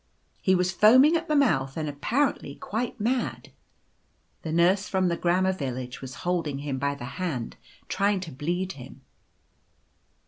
He 0.41 0.55
was 0.55 0.71
foaming 0.71 1.15
at 1.15 1.27
the 1.27 1.35
mouth 1.35 1.77
and 1.77 1.87
apparently 1.87 2.55
quite 2.55 2.99
mad. 2.99 3.51
The 4.41 4.51
Nurse 4.51 4.87
from 4.87 5.09
the 5.09 5.15
Grammar 5.15 5.53
Village 5.53 6.01
was 6.01 6.15
holding 6.25 6.57
him 6.57 6.79
by 6.79 6.95
the 6.95 7.05
hand, 7.21 7.55
trying 7.87 8.19
to 8.21 8.31
bleed 8.31 8.71
him. 8.71 9.01